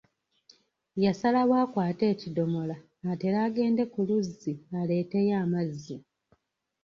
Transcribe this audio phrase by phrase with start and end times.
[1.03, 2.75] Yasalawo akwate ekidomola
[3.11, 5.97] atere agende ku luzzi aleeteyo amazzi.